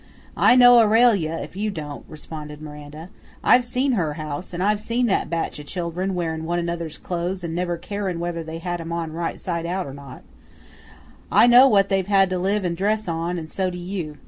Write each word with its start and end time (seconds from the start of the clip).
"I 0.35 0.55
know 0.55 0.79
Aurelia 0.79 1.37
if 1.43 1.55
you 1.55 1.69
don't," 1.69 2.03
responded 2.07 2.59
Miranda. 2.59 3.09
"I've 3.43 3.63
seen 3.63 3.91
her 3.91 4.13
house, 4.13 4.51
and 4.51 4.63
I've 4.63 4.79
seen 4.79 5.05
that 5.05 5.29
batch 5.29 5.59
o' 5.59 5.63
children, 5.63 6.15
wearin' 6.15 6.43
one 6.45 6.57
another's 6.57 6.97
clothes 6.97 7.43
and 7.43 7.53
never 7.53 7.77
carin' 7.77 8.19
whether 8.19 8.43
they 8.43 8.57
had 8.57 8.81
'em 8.81 8.91
on 8.91 9.13
right 9.13 9.39
sid' 9.39 9.67
out 9.67 9.85
or 9.85 9.93
not; 9.93 10.23
I 11.31 11.45
know 11.45 11.67
what 11.67 11.89
they've 11.89 12.07
had 12.07 12.31
to 12.31 12.39
live 12.39 12.65
and 12.65 12.75
dress 12.75 13.07
on, 13.07 13.37
and 13.37 13.51
so 13.51 13.69
do 13.69 13.77
you. 13.77 14.17